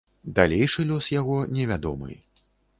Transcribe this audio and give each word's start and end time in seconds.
Далейшы 0.39 0.85
лёс 0.93 1.11
яго 1.19 1.37
невядомы. 1.59 2.11